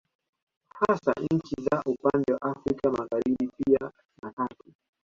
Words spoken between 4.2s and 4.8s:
na kati